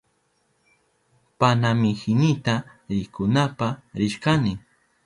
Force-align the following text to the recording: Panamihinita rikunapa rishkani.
Panamihinita 1.39 2.55
rikunapa 2.93 3.67
rishkani. 3.99 4.53